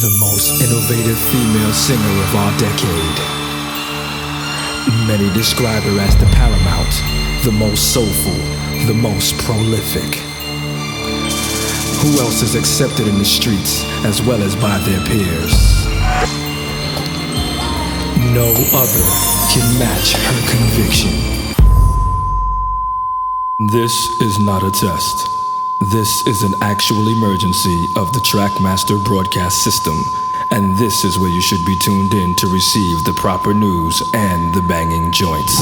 [0.00, 3.18] the most innovative female singer of our decade.
[5.06, 8.32] Many describe her as the paramount, the most soulful,
[8.86, 10.14] the most prolific.
[12.00, 15.84] Who else is accepted in the streets as well as by their peers?
[18.32, 19.06] No other
[19.52, 21.10] can match her conviction.
[23.58, 25.41] This is not a test.
[25.90, 30.00] This is an actual emergency of the Trackmaster broadcast system,
[30.52, 34.54] and this is where you should be tuned in to receive the proper news and
[34.54, 35.58] the banging joints.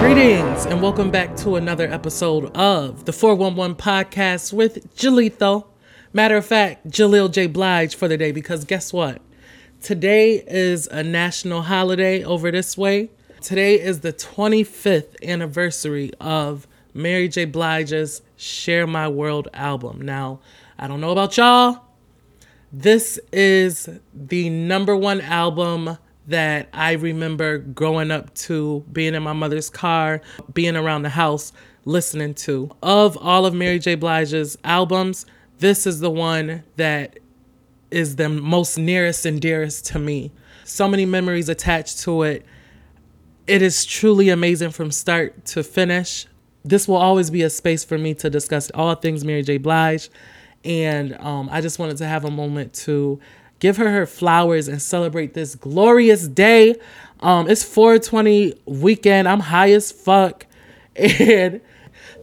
[0.00, 5.64] Greetings and welcome back to another episode of the 411 podcast with Jalito.
[6.12, 7.46] Matter of fact, Jaleel J.
[7.46, 9.22] Blige for the day because guess what?
[9.80, 13.08] Today is a national holiday over this way.
[13.40, 17.44] Today is the 25th anniversary of Mary J.
[17.44, 20.00] Blige's Share My World album.
[20.00, 20.40] Now,
[20.78, 21.82] I don't know about y'all.
[22.72, 29.34] This is the number one album that I remember growing up to, being in my
[29.34, 30.22] mother's car,
[30.54, 31.52] being around the house,
[31.84, 32.70] listening to.
[32.82, 33.94] Of all of Mary J.
[33.94, 35.26] Blige's albums,
[35.58, 37.18] this is the one that
[37.90, 40.32] is the most nearest and dearest to me.
[40.64, 42.46] So many memories attached to it.
[43.46, 46.26] It is truly amazing from start to finish
[46.68, 49.58] this will always be a space for me to discuss all things Mary J.
[49.58, 50.10] Blige.
[50.64, 53.20] And um, I just wanted to have a moment to
[53.60, 56.74] give her her flowers and celebrate this glorious day.
[57.20, 59.28] Um, it's 420 weekend.
[59.28, 60.46] I'm high as fuck.
[60.96, 61.60] And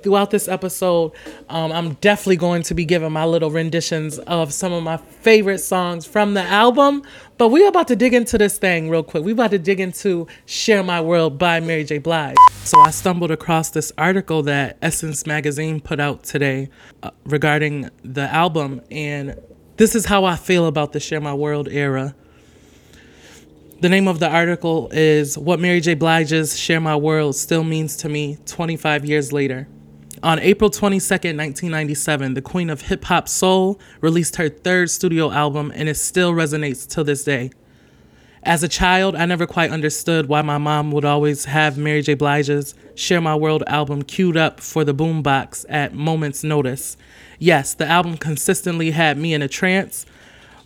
[0.03, 1.13] throughout this episode,
[1.49, 5.59] um, I'm definitely going to be giving my little renditions of some of my favorite
[5.59, 7.03] songs from the album.
[7.37, 9.23] But we're about to dig into this thing real quick.
[9.23, 11.97] We're about to dig into Share My World by Mary J.
[11.97, 12.35] Blige.
[12.63, 16.69] So I stumbled across this article that Essence Magazine put out today
[17.01, 18.81] uh, regarding the album.
[18.91, 19.39] And
[19.77, 22.15] this is how I feel about the Share My World era.
[23.83, 25.95] The name of the article is What Mary J.
[25.95, 29.67] Blige's Share My World Still Means to Me 25 Years Later.
[30.23, 35.69] On April 22nd, 1997, the Queen of Hip Hop Soul released her third studio album,
[35.75, 37.51] and it still resonates to this day.
[38.41, 42.13] As a child, I never quite understood why my mom would always have Mary J.
[42.13, 46.95] Blige's Share My World album queued up for the boombox at moment's notice.
[47.37, 50.05] Yes, the album consistently had me in a trance,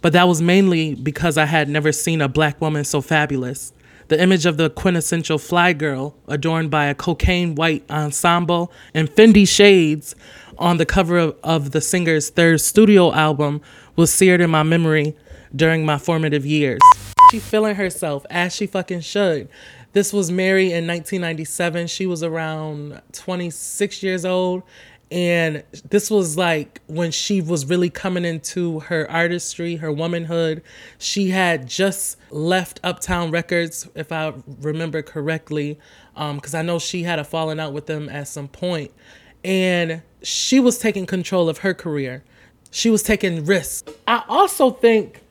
[0.03, 3.73] but that was mainly because I had never seen a black woman so fabulous.
[4.07, 9.45] The image of the quintessential fly girl, adorned by a cocaine white ensemble and Fendi
[9.45, 10.15] shades
[10.57, 13.59] on the cover of, of the singer's third studio album,
[13.97, 15.13] was seared in my memory
[15.53, 16.79] during my formative years.
[17.31, 19.49] She feeling herself as she fucking should.
[19.91, 21.87] This was Mary in 1997.
[21.87, 24.63] She was around 26 years old
[25.11, 30.61] and this was like when she was really coming into her artistry her womanhood.
[30.97, 35.79] She had just left uptown records if i remember correctly
[36.13, 38.91] because um, i know she had a falling out with them at some point.
[39.43, 42.23] and she was taking control of her career.
[42.71, 43.91] She was taking risks.
[44.07, 45.21] I also think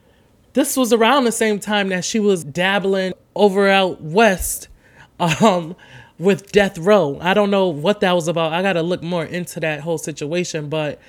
[0.54, 4.68] this was around the same time that she was dabbling over out west.
[5.18, 5.76] Um,
[6.18, 7.18] with Death Row.
[7.20, 8.52] I don't know what that was about.
[8.52, 11.00] I got to look more into that whole situation, but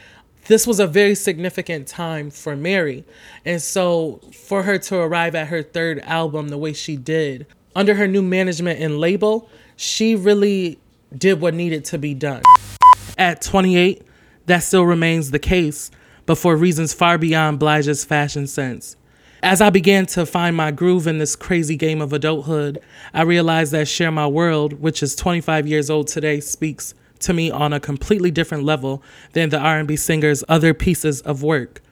[0.47, 3.05] this was a very significant time for Mary.
[3.45, 7.45] And so for her to arrive at her third album the way she did,
[7.75, 10.79] under her new management and label, she really
[11.15, 12.41] did what needed to be done.
[13.17, 14.03] At 28,
[14.47, 15.91] that still remains the case,
[16.25, 18.96] but for reasons far beyond Blige's fashion sense.
[19.43, 22.79] As I began to find my groove in this crazy game of adulthood,
[23.13, 27.51] I realized that Share My World, which is 25 years old today, speaks to me
[27.51, 29.03] on a completely different level
[29.33, 31.83] than the R&B singer's other pieces of work.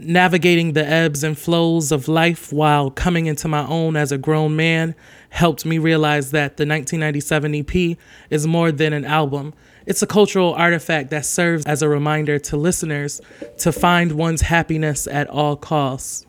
[0.00, 4.56] Navigating the ebbs and flows of life while coming into my own as a grown
[4.56, 4.96] man
[5.30, 7.96] helped me realize that the 1997 EP
[8.30, 9.54] is more than an album.
[9.86, 13.20] It's a cultural artifact that serves as a reminder to listeners
[13.58, 16.24] to find one's happiness at all costs.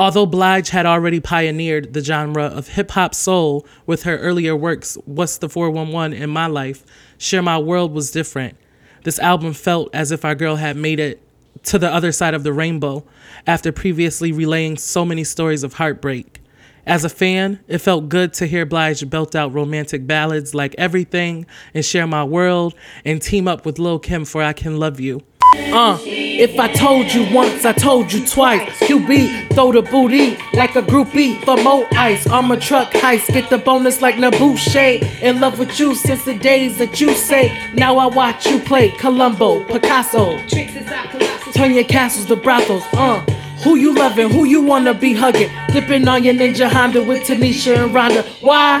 [0.00, 4.96] Although Blige had already pioneered the genre of hip hop soul with her earlier works,
[5.04, 6.86] What's the 411 in My Life,
[7.18, 8.56] Share My World was different.
[9.04, 11.20] This album felt as if our girl had made it
[11.64, 13.04] to the other side of the rainbow
[13.46, 16.40] after previously relaying so many stories of heartbreak.
[16.86, 21.44] As a fan, it felt good to hear Blige belt out romantic ballads like Everything
[21.74, 22.74] and Share My World
[23.04, 25.20] and team up with Lil Kim for I Can Love You.
[25.56, 28.68] Uh, if I told you once, I told you twice.
[28.80, 32.26] QB, throw the booty like a groupie for more ice.
[32.28, 35.02] I'm a truck heist, get the bonus like Nabuche.
[35.22, 37.56] In love with you since the days that you say.
[37.74, 40.38] Now I watch you play Columbo, Picasso.
[41.52, 42.84] Turn your castles to brothels.
[42.92, 43.20] Uh.
[43.64, 44.30] Who you loving?
[44.30, 45.50] Who you wanna be hugging?
[45.70, 48.24] Dipping on your ninja Honda with Tanisha and Rhonda.
[48.40, 48.78] Why?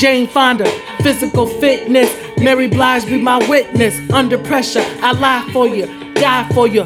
[0.00, 0.64] Jane Fonda,
[1.02, 2.10] physical fitness.
[2.38, 3.94] Mary Blige be my witness.
[4.10, 6.84] Under pressure, I lie for you, die for you.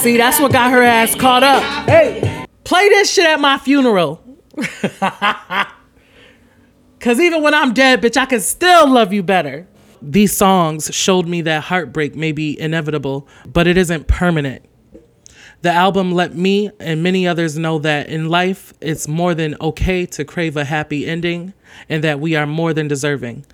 [0.00, 1.60] See, that's what got her ass caught up.
[1.88, 4.22] Hey, play this shit at my funeral.
[7.00, 9.66] Cause even when I'm dead, bitch, I can still love you better.
[10.00, 14.64] These songs showed me that heartbreak may be inevitable, but it isn't permanent.
[15.62, 20.04] The album let me and many others know that in life, it's more than okay
[20.06, 21.54] to crave a happy ending
[21.88, 23.46] and that we are more than deserving.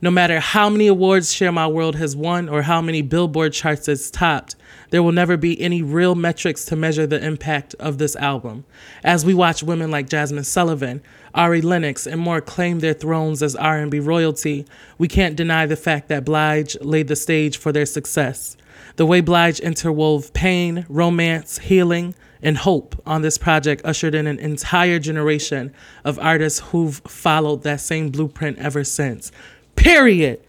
[0.00, 3.86] No matter how many awards Share My World has won or how many Billboard charts
[3.86, 4.56] it's topped,
[4.88, 8.64] there will never be any real metrics to measure the impact of this album.
[9.04, 11.02] As we watch women like Jazmine Sullivan,
[11.34, 14.64] Ari Lennox, and more claim their thrones as R&B royalty,
[14.96, 18.56] we can't deny the fact that Blige laid the stage for their success.
[18.96, 24.38] The way Blige interwove pain, romance, healing, and hope on this project ushered in an
[24.38, 25.72] entire generation
[26.04, 29.30] of artists who've followed that same blueprint ever since.
[29.76, 30.42] Period.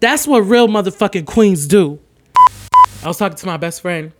[0.00, 1.98] That's what real motherfucking queens do.
[3.02, 4.12] I was talking to my best friend.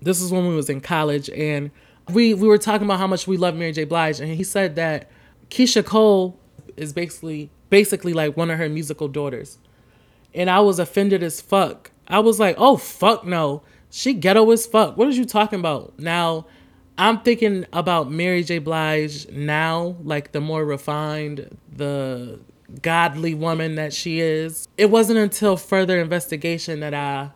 [0.00, 1.70] This is when we was in college, and
[2.10, 3.84] we we were talking about how much we love Mary J.
[3.84, 5.10] Blige, and he said that
[5.50, 6.38] Keyshia Cole
[6.76, 9.58] is basically basically like one of her musical daughters,
[10.34, 11.90] and I was offended as fuck.
[12.08, 14.96] I was like, oh fuck no, she ghetto as fuck.
[14.96, 15.98] What are you talking about?
[15.98, 16.46] Now,
[16.96, 18.58] I'm thinking about Mary J.
[18.58, 22.40] Blige now, like the more refined, the
[22.82, 24.66] godly woman that she is.
[24.76, 27.30] It wasn't until further investigation that I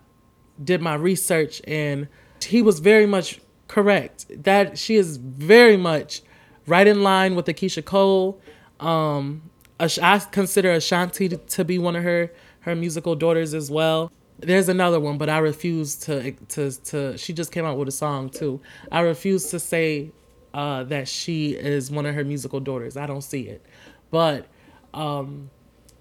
[0.62, 2.08] did my research and
[2.42, 6.22] he was very much correct that she is very much
[6.66, 8.40] right in line with the Keyshia Cole.
[8.80, 14.12] Um, I consider Ashanti to be one of her her musical daughters as well.
[14.42, 17.18] There's another one, but I refuse to to to.
[17.18, 18.60] She just came out with a song too.
[18.90, 20.10] I refuse to say
[20.52, 22.96] uh, that she is one of her musical daughters.
[22.96, 23.64] I don't see it,
[24.10, 24.46] but
[24.94, 25.50] um,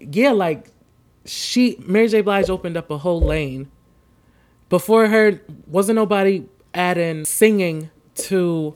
[0.00, 0.70] yeah, like
[1.24, 2.20] she Mary J.
[2.20, 3.70] Blige opened up a whole lane
[4.68, 8.74] before her, wasn't nobody adding singing to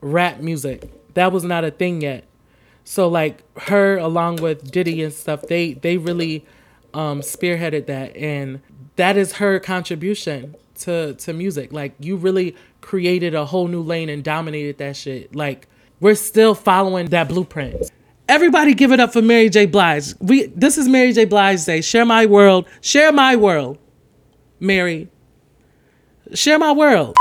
[0.00, 0.90] rap music.
[1.14, 2.24] That was not a thing yet.
[2.84, 6.46] So like her along with Diddy and stuff, they they really
[6.94, 8.60] um, spearheaded that, and
[8.98, 11.72] that is her contribution to to music.
[11.72, 15.34] Like you really created a whole new lane and dominated that shit.
[15.34, 15.66] Like
[16.00, 17.90] we're still following that blueprint.
[18.28, 19.66] Everybody give it up for Mary J.
[19.66, 20.14] Blige.
[20.20, 21.24] We this is Mary J.
[21.24, 21.80] Blige Day.
[21.80, 22.66] Share my world.
[22.82, 23.78] Share my world.
[24.60, 25.08] Mary
[26.34, 27.16] Share my world.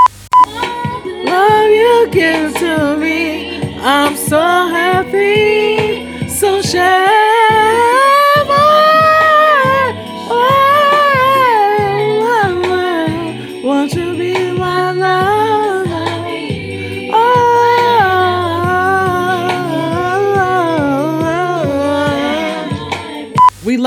[0.45, 3.79] Love you give to me.
[3.79, 6.27] I'm so happy.
[6.27, 8.16] So share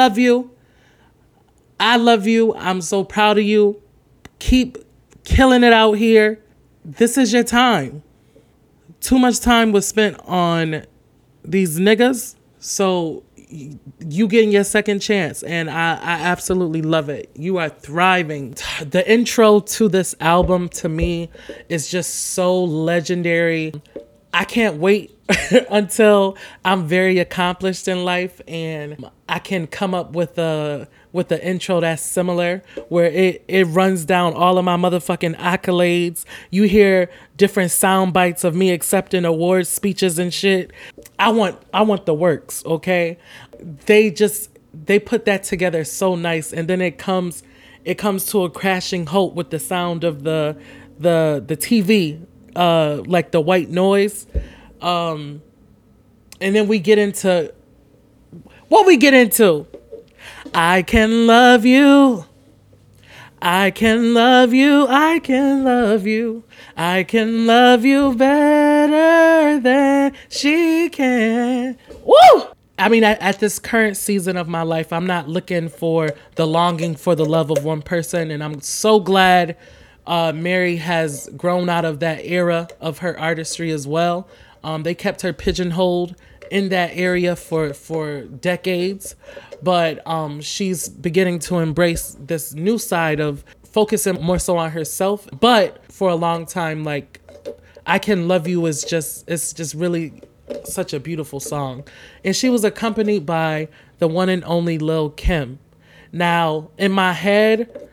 [0.01, 0.51] love you.
[1.79, 2.55] I love you.
[2.55, 3.83] I'm so proud of you.
[4.39, 4.79] Keep
[5.25, 6.43] killing it out here.
[6.83, 8.03] This is your time.
[9.03, 10.87] Too much time was spent on
[11.45, 12.35] these niggas.
[12.61, 18.55] So you getting your second chance and I, I absolutely love it you are thriving
[18.89, 21.29] the intro to this album to me
[21.69, 23.73] is just so legendary
[24.33, 25.17] i can't wait
[25.71, 31.41] until i'm very accomplished in life and i can come up with a with an
[31.41, 36.25] intro that's similar where it, it runs down all of my motherfucking accolades.
[36.51, 40.73] You hear different sound bites of me accepting awards speeches and shit.
[41.19, 43.19] I want I want the works, okay?
[43.87, 47.43] They just they put that together so nice and then it comes
[47.85, 50.57] it comes to a crashing halt with the sound of the
[50.99, 52.25] the the TV
[52.57, 54.27] uh like the white noise.
[54.81, 55.43] Um
[56.41, 57.53] and then we get into
[58.69, 59.67] what we get into
[60.55, 62.25] I can love you.
[63.43, 64.87] I can love you.
[64.89, 66.45] I can love you.
[66.77, 71.79] I can love you better than she can.
[72.05, 72.43] Woo!
[72.79, 76.47] I mean, at, at, this current season of my life, I'm not looking for the
[76.47, 78.31] longing for the love of one person.
[78.31, 79.57] And I'm so glad
[80.11, 84.29] uh, Mary has grown out of that era of her artistry as well.
[84.65, 86.17] Um, they kept her pigeonholed
[86.51, 89.15] in that area for for decades,
[89.63, 95.29] but um, she's beginning to embrace this new side of focusing more so on herself.
[95.39, 97.21] But for a long time, like
[97.87, 100.13] I Can Love You is just it's just really
[100.65, 101.85] such a beautiful song.
[102.25, 103.69] And she was accompanied by
[104.01, 105.61] the one and only Lil Kim.
[106.13, 107.90] Now, in my head,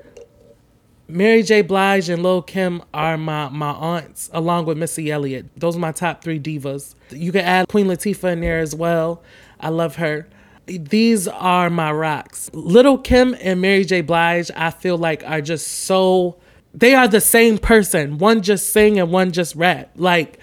[1.10, 1.62] Mary J.
[1.62, 5.46] Blige and Lil Kim are my my aunts, along with Missy Elliott.
[5.56, 6.96] Those are my top three divas.
[7.12, 9.24] You can add Queen Latifah in there as well.
[9.60, 10.28] I love her.
[10.66, 12.50] These are my rocks.
[12.54, 14.02] Little Kim and Mary J.
[14.02, 16.38] Blige, I feel like are just so.
[16.74, 18.18] They are the same person.
[18.18, 19.92] One just sing and one just rap.
[19.96, 20.40] Like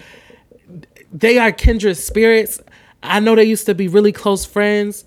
[1.13, 2.59] they are kindred spirits.
[3.03, 5.05] I know they used to be really close friends.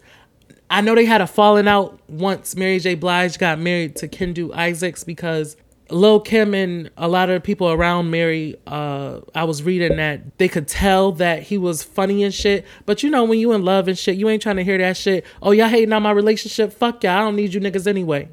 [0.71, 2.95] I know they had a falling out once Mary J.
[2.95, 5.57] Blige got married to Kendu Isaacs because
[5.91, 10.49] Lil Kim and a lot of people around Mary, uh, I was reading that they
[10.49, 12.67] could tell that he was funny and shit.
[12.85, 14.97] But you know, when you in love and shit, you ain't trying to hear that
[14.97, 15.25] shit.
[15.43, 16.73] Oh, y'all hating on my relationship?
[16.73, 17.13] Fuck y'all.
[17.13, 18.29] I don't need you niggas anyway.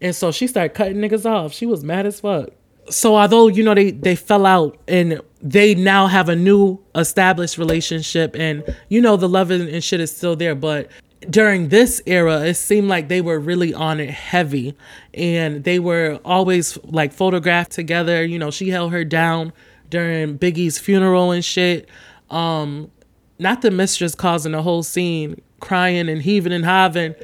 [0.00, 1.52] And so she started cutting niggas off.
[1.52, 2.50] She was mad as fuck.
[2.88, 7.58] So although, you know, they, they fell out and they now have a new established
[7.58, 10.54] relationship and, you know, the love and shit is still there.
[10.54, 10.88] But
[11.30, 14.76] during this era, it seemed like they were really on it heavy
[15.14, 18.24] and they were always like photographed together.
[18.24, 19.52] You know, she held her down
[19.90, 21.88] during Biggie's funeral and shit.
[22.30, 22.90] Um,
[23.38, 27.14] not the mistress causing a whole scene, crying and heaving and having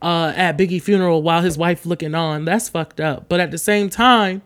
[0.00, 2.44] uh, at Biggie funeral while his wife looking on.
[2.44, 3.28] That's fucked up.
[3.28, 4.42] But at the same time,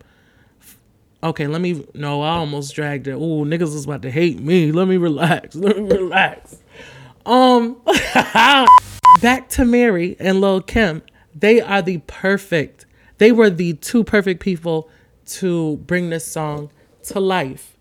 [1.23, 3.13] okay, let me no, I almost dragged it.
[3.13, 4.71] Oh, niggas was about to hate me.
[4.71, 5.55] Let me relax.
[5.55, 6.57] Let me relax.
[7.25, 7.81] Um
[9.21, 11.01] back to Mary and Lil Kim.
[11.33, 12.85] They are the perfect.
[13.17, 14.89] They were the two perfect people
[15.27, 16.69] to bring this song
[17.03, 17.75] to life.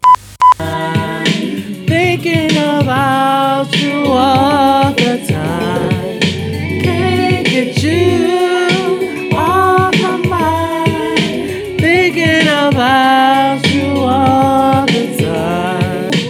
[1.87, 6.21] Thinking about you all the time.
[6.21, 11.81] Can't get you off my mind.
[11.81, 13.16] Thinking about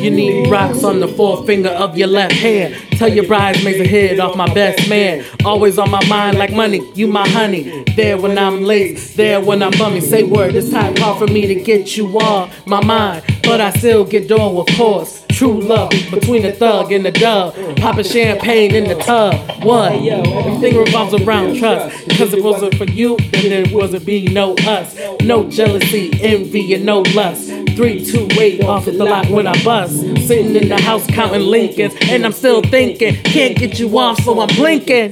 [0.06, 2.76] You need rocks on the forefinger of your left hand.
[2.92, 5.24] Tell your bridesmaids a hit off my best man.
[5.44, 7.82] Always on my mind like money, you my honey.
[7.96, 10.00] There when I'm late, there when I'm bummy.
[10.00, 13.24] Say word, it's time hard for me to get you off my mind.
[13.42, 15.26] But I still get dough, of course.
[15.30, 17.56] True love between the thug and the dove.
[17.78, 19.34] Popping champagne in the tub.
[19.64, 19.90] What?
[19.90, 22.08] Everything revolves around trust.
[22.10, 24.96] Cause if it wasn't for you, then there wasn't be no us.
[25.22, 27.50] No jealousy, envy, and no lust.
[27.76, 29.98] Three, two, eight off at the lot when I bust.
[30.26, 34.40] Sitting in the house counting Lincolns, and I'm still thinking, can't get you off, so
[34.40, 35.10] I'm blinking.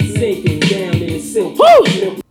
[1.55, 2.21] Woo!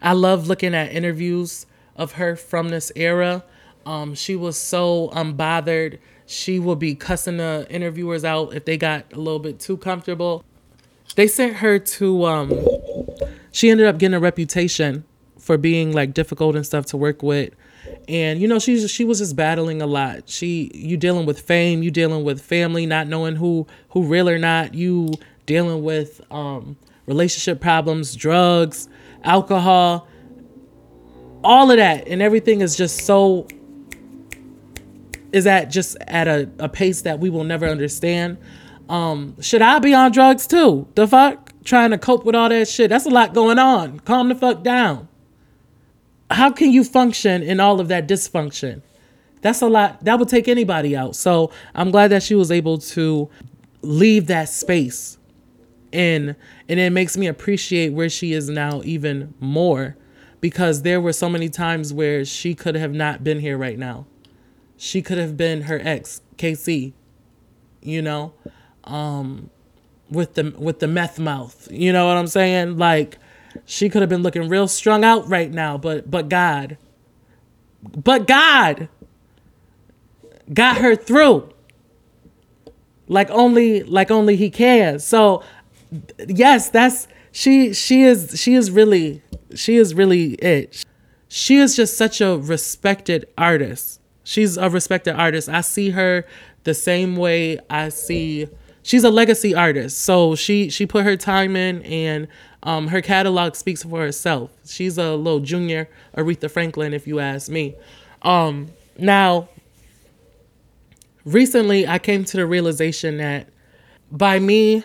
[0.00, 3.42] I love looking at interviews of her from this era.
[3.84, 5.98] Um, she was so unbothered.
[6.26, 10.44] She would be cussing the interviewers out if they got a little bit too comfortable.
[11.16, 12.24] They sent her to.
[12.26, 12.66] Um,
[13.50, 15.04] she ended up getting a reputation
[15.36, 17.52] for being like difficult and stuff to work with
[18.08, 20.28] and you know she's she was just battling a lot.
[20.28, 24.38] She you dealing with fame you dealing with family not knowing who who real or
[24.38, 24.74] not.
[24.74, 25.12] You
[25.46, 28.88] dealing with um relationship problems drugs
[29.24, 30.06] alcohol
[31.42, 32.06] all of that.
[32.08, 33.46] And everything is just so
[35.32, 38.38] is at just at a, a pace that we will never understand.
[38.88, 40.88] Um should i be on drugs too?
[40.94, 41.52] The fuck?
[41.62, 42.88] Trying to cope with all that shit.
[42.88, 44.00] That's a lot going on.
[44.00, 45.08] Calm the fuck down
[46.30, 48.82] how can you function in all of that dysfunction?
[49.42, 50.04] That's a lot.
[50.04, 51.16] That would take anybody out.
[51.16, 53.28] So I'm glad that she was able to
[53.82, 55.18] leave that space
[55.92, 56.36] in,
[56.68, 59.96] and it makes me appreciate where she is now even more
[60.40, 64.06] because there were so many times where she could have not been here right now.
[64.76, 66.94] She could have been her ex, K-Ci,
[67.82, 68.32] you know,
[68.84, 69.50] um,
[70.10, 71.68] with the with the meth mouth.
[71.70, 72.78] You know what I'm saying?
[72.78, 73.18] Like
[73.64, 76.78] she could have been looking real strung out right now, but but God.
[77.82, 78.88] But God
[80.52, 81.52] got her through.
[83.08, 84.98] Like only like only he can.
[84.98, 85.42] So
[86.28, 89.22] yes, that's she she is she is really
[89.54, 90.84] she is really it.
[91.28, 94.00] She is just such a respected artist.
[94.24, 95.48] She's a respected artist.
[95.48, 96.24] I see her
[96.64, 98.48] the same way I see
[98.82, 99.98] she's a legacy artist.
[99.98, 102.28] So she she put her time in and
[102.62, 104.50] um, her catalog speaks for herself.
[104.66, 107.74] She's a little junior Aretha Franklin, if you ask me.
[108.22, 108.68] Um,
[108.98, 109.48] now,
[111.24, 113.48] recently I came to the realization that
[114.10, 114.84] by me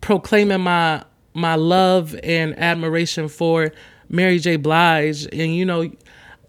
[0.00, 3.72] proclaiming my my love and admiration for
[4.08, 4.56] Mary J.
[4.56, 5.90] Blige, and you know,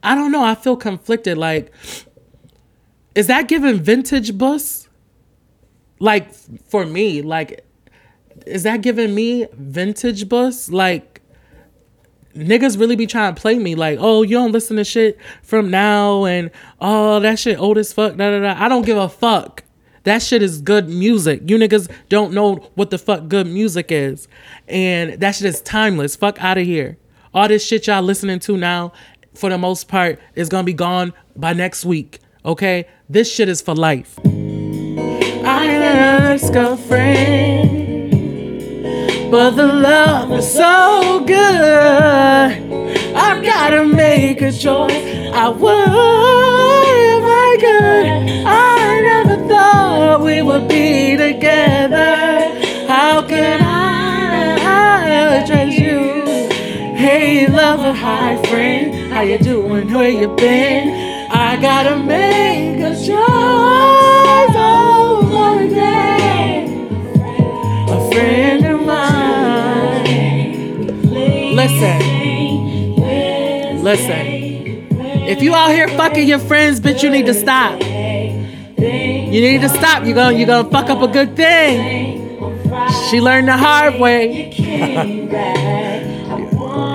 [0.02, 1.38] I don't know, I feel conflicted.
[1.38, 1.72] Like,
[3.16, 4.79] is that giving vintage bus?
[6.00, 7.66] Like for me, like
[8.46, 10.70] is that giving me vintage bus?
[10.70, 11.22] Like
[12.36, 15.70] niggas really be trying to play me like, oh, you don't listen to shit from
[15.70, 18.16] now and oh that shit old as fuck.
[18.16, 18.64] Da, da, da.
[18.64, 19.64] I don't give a fuck.
[20.04, 21.42] That shit is good music.
[21.46, 24.28] You niggas don't know what the fuck good music is.
[24.68, 26.16] And that shit is timeless.
[26.16, 26.98] Fuck out of here.
[27.34, 28.92] All this shit y'all listening to now,
[29.36, 32.20] for the most part, is gonna be gone by next week.
[32.46, 32.88] Okay?
[33.10, 34.18] This shit is for life.
[35.62, 38.12] I ask a friend,
[39.30, 41.36] but the love is so good.
[43.14, 45.04] I've gotta make a choice.
[45.34, 45.90] I would
[47.14, 48.06] if I could.
[48.48, 52.16] I never thought we would be together.
[52.88, 56.00] How can I address you?
[56.96, 59.92] Hey, lover, hi friend, how you doing?
[59.94, 61.30] Where you been?
[61.30, 64.49] I gotta make a choice
[71.60, 72.96] Listen,
[73.84, 74.26] listen.
[75.28, 77.82] If you out here fucking your friends, bitch, you need to stop.
[77.82, 80.06] You need to stop.
[80.06, 82.40] You're gonna, you're gonna fuck up a good thing.
[83.10, 84.54] She learned the hard way.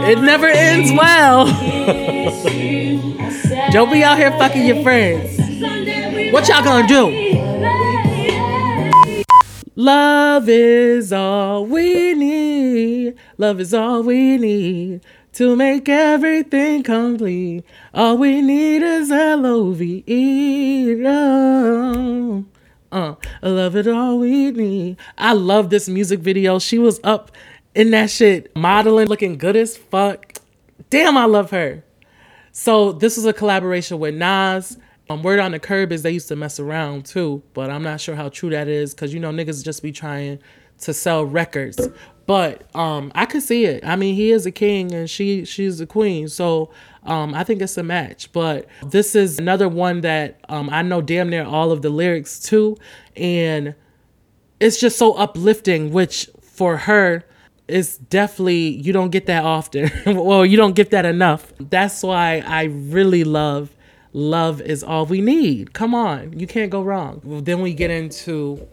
[0.08, 1.44] it never ends well.
[3.70, 5.38] Don't be out here fucking your friends.
[6.32, 7.34] What y'all gonna do?
[9.76, 13.18] Love is all we need.
[13.36, 15.00] Love is all we need
[15.32, 17.64] to make everything complete.
[17.92, 20.94] All we need is L O V E.
[20.94, 22.44] Love.
[22.92, 24.96] Uh, I love it all we need.
[25.18, 26.60] I love this music video.
[26.60, 27.32] She was up
[27.74, 30.34] in that shit, modeling, looking good as fuck.
[30.90, 31.82] Damn, I love her.
[32.52, 34.78] So this was a collaboration with Nas.
[35.10, 38.00] Um, Word on the Curb is they used to mess around too, but I'm not
[38.00, 40.38] sure how true that is because you know niggas just be trying
[40.78, 41.88] to sell records.
[42.26, 43.84] But um, I could see it.
[43.84, 46.70] I mean, he is a king and she she's a queen, so
[47.04, 48.32] um, I think it's a match.
[48.32, 52.40] But this is another one that um, I know damn near all of the lyrics
[52.40, 52.76] too,
[53.16, 53.74] and
[54.60, 55.92] it's just so uplifting.
[55.92, 57.24] Which for her
[57.68, 59.90] is definitely you don't get that often.
[60.06, 61.52] well, you don't get that enough.
[61.58, 63.76] That's why I really love
[64.14, 65.74] love is all we need.
[65.74, 67.20] Come on, you can't go wrong.
[67.44, 68.66] Then we get into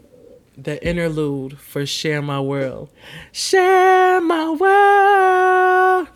[0.56, 2.88] the interlude for Share My World.
[3.32, 6.08] Share my world.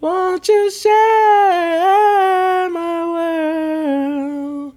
[0.00, 4.74] Won't you share my world?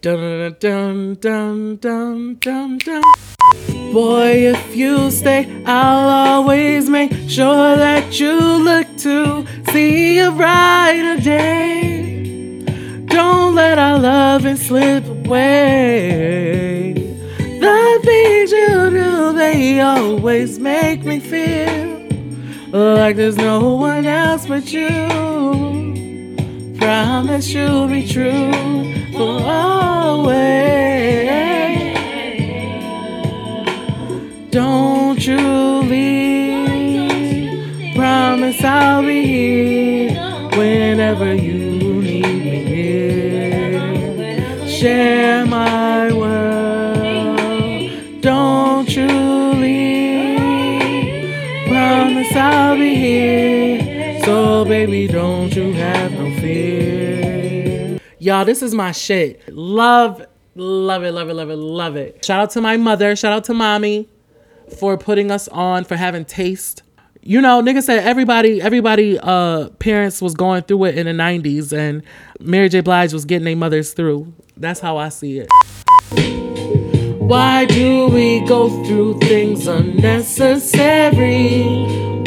[0.00, 3.02] Dun dun dun dun dun dun.
[3.92, 11.20] Boy, if you stay, I'll always make sure that you look to see a brighter
[11.20, 12.64] day.
[13.06, 17.01] Don't let our loving slip away.
[17.62, 22.02] The things you do, they always make me feel
[22.72, 24.88] like there's no one else but you.
[26.76, 28.50] Promise you'll be true
[29.12, 30.40] for always.
[34.50, 35.38] Don't you
[35.92, 37.94] leave.
[37.94, 40.14] Promise I'll be here
[40.56, 43.80] whenever you need me here.
[44.66, 45.41] Share
[58.22, 59.42] Y'all, this is my shit.
[59.52, 62.24] Love, love it, love it, love it, love it.
[62.24, 63.16] Shout out to my mother.
[63.16, 64.08] Shout out to mommy
[64.78, 66.84] for putting us on, for having taste.
[67.22, 71.76] You know, nigga said everybody, everybody, uh, parents was going through it in the '90s,
[71.76, 72.04] and
[72.38, 72.80] Mary J.
[72.80, 74.32] Blige was getting their mothers through.
[74.56, 75.48] That's how I see it.
[77.18, 81.64] Why do we go through things unnecessary?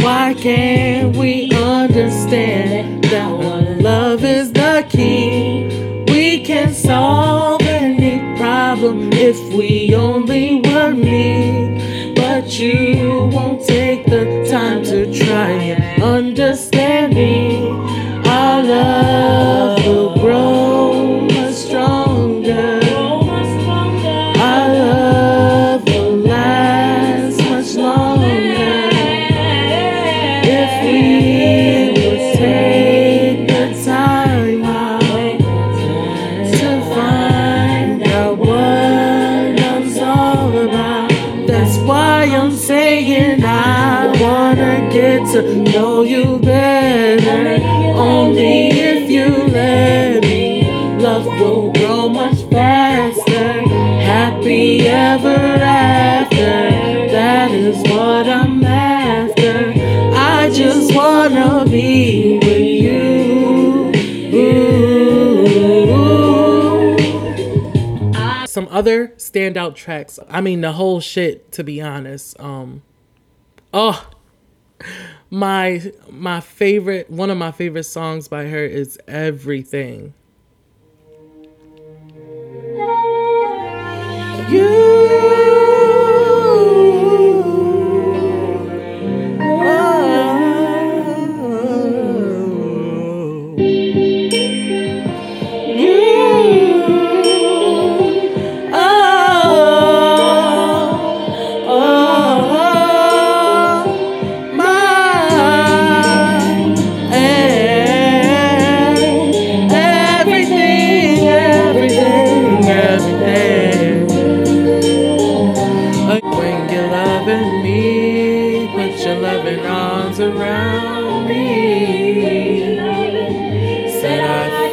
[0.01, 3.29] Why can't we understand that
[3.81, 5.85] love is the key?
[6.25, 12.13] We can solve any problem if we only were me.
[12.15, 17.67] But you won't take the time to try and understand me.
[18.27, 19.64] Our love
[68.75, 70.19] other standout tracks.
[70.29, 71.51] I mean, the whole shit.
[71.53, 72.83] To be honest, um,
[73.73, 74.11] oh,
[75.29, 80.13] my my favorite one of my favorite songs by her is Everything.
[84.47, 85.44] Everything,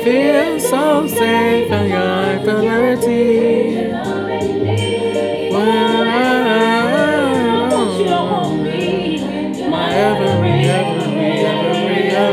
[0.04, 2.42] feel so safe in your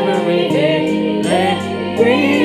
[0.09, 2.39] everything, everything.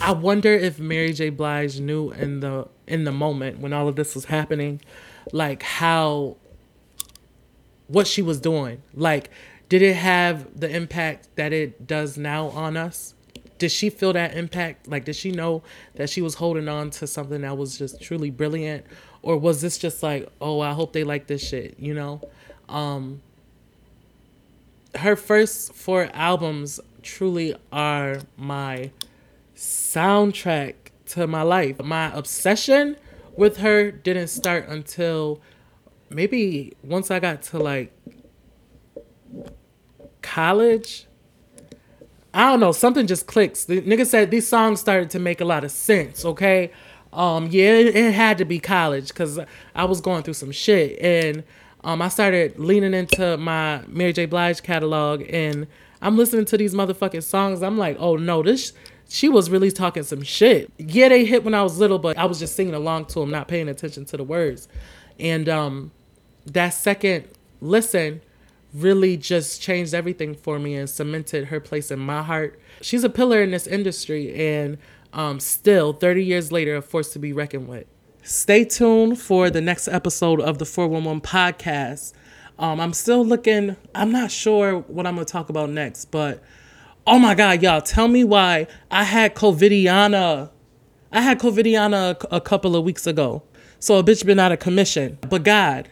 [0.00, 1.30] I wonder if Mary J.
[1.30, 4.80] Blige knew in the in the moment when all of this was happening,
[5.32, 6.36] like how
[7.88, 8.82] what she was doing.
[8.94, 9.30] Like,
[9.68, 13.14] did it have the impact that it does now on us?
[13.58, 14.86] Did she feel that impact?
[14.86, 15.62] Like, did she know
[15.94, 18.84] that she was holding on to something that was just truly brilliant?
[19.22, 22.20] Or was this just like, oh, I hope they like this shit, you know?
[22.68, 23.22] Um,
[24.96, 28.90] her first four albums truly are my
[29.56, 30.74] soundtrack
[31.06, 31.82] to my life.
[31.82, 32.96] My obsession
[33.36, 35.40] with her didn't start until
[36.10, 37.92] maybe once I got to like
[40.22, 41.06] college.
[42.34, 43.64] I don't know, something just clicks.
[43.64, 46.70] The nigga said these songs started to make a lot of sense, okay?
[47.12, 49.40] Um, yeah, it, it had to be college because
[49.74, 51.00] I was going through some shit.
[51.00, 51.44] And
[51.82, 54.26] um, I started leaning into my Mary J.
[54.26, 55.66] Blige catalog and
[56.02, 57.62] I'm listening to these motherfucking songs.
[57.62, 58.72] I'm like, oh no, this
[59.08, 60.70] she was really talking some shit.
[60.78, 63.30] Yeah, they hit when I was little, but I was just singing along to them,
[63.30, 64.68] not paying attention to the words.
[65.18, 65.92] And um,
[66.46, 67.28] that second
[67.60, 68.20] listen
[68.74, 72.58] really just changed everything for me and cemented her place in my heart.
[72.80, 74.78] She's a pillar in this industry and
[75.12, 77.86] um, still, 30 years later, a force to be reckoned with.
[78.22, 82.12] Stay tuned for the next episode of the 411 podcast.
[82.58, 86.42] Um, I'm still looking, I'm not sure what I'm going to talk about next, but
[87.06, 90.50] oh my God, y'all, tell me why I had COVIDiana.
[91.12, 93.42] I had COVIDiana a, a couple of weeks ago.
[93.78, 95.18] So a bitch been out of commission.
[95.28, 95.88] But God.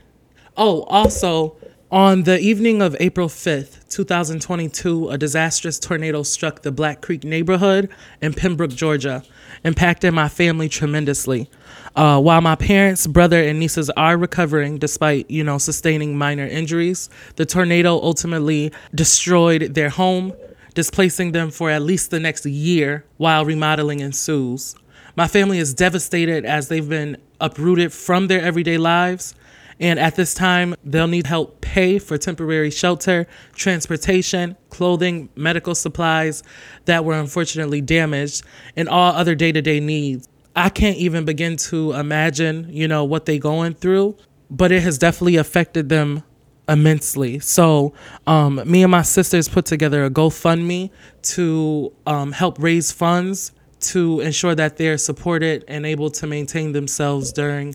[0.57, 1.57] Oh, also,
[1.95, 7.89] on the evening of April 5th, 2022, a disastrous tornado struck the Black Creek neighborhood
[8.21, 9.23] in Pembroke, Georgia,
[9.65, 11.49] impacting my family tremendously.
[11.95, 17.09] Uh, while my parents, brother, and nieces are recovering despite, you know, sustaining minor injuries,
[17.37, 20.33] the tornado ultimately destroyed their home,
[20.75, 24.75] displacing them for at least the next year while remodeling ensues.
[25.15, 29.37] My family is devastated as they've been uprooted from their everyday lives.
[29.81, 36.43] And at this time, they'll need help pay for temporary shelter, transportation, clothing, medical supplies
[36.85, 38.45] that were unfortunately damaged,
[38.77, 40.29] and all other day to day needs.
[40.57, 44.17] I can't even begin to imagine, you know, what they're going through,
[44.51, 46.23] but it has definitely affected them
[46.69, 47.41] immensely.
[47.41, 47.93] So,
[48.27, 50.91] um, me and my sisters put together a GoFundMe
[51.23, 57.33] to um, help raise funds to ensure that they're supported and able to maintain themselves
[57.33, 57.75] during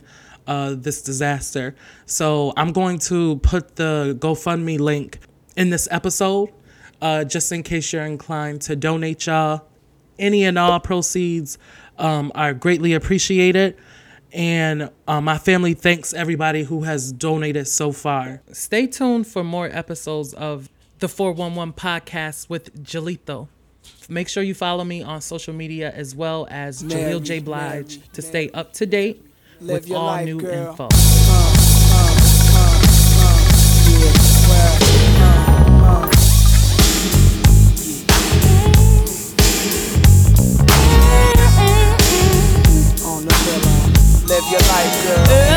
[0.50, 1.76] uh, this disaster.
[2.06, 5.20] So, I'm going to put the GoFundMe link
[5.56, 6.50] in this episode
[7.02, 9.66] uh, just in case you're inclined to donate, y'all.
[10.18, 11.58] Any and all proceeds
[11.98, 13.78] um, are greatly appreciated.
[14.32, 18.42] And uh, my family thanks everybody who has donated so far.
[18.52, 23.48] Stay tuned for more episodes of the 411 podcast with Jalito.
[24.08, 27.40] Make sure you follow me on social media as well as Jaleel J.
[27.40, 29.24] Blige to stay up to date
[29.62, 30.70] Live with all life, new girl.
[30.70, 30.84] info.
[30.84, 31.50] Uh, uh,
[32.56, 32.80] uh,
[33.90, 34.30] yeah.
[44.28, 45.49] live your life, girl.